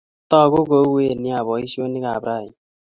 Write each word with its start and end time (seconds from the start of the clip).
Tagu 0.29 0.61
kouen 0.69 1.13
nia 1.21 1.39
poisyonik 1.47 2.05
ap 2.13 2.23
raini 2.27 2.57